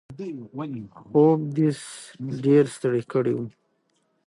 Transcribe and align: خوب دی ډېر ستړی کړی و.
خوب 0.97 1.39
دی 1.55 1.67
ډېر 2.43 2.63
ستړی 2.75 3.03
کړی 3.13 3.33
و. 3.35 3.39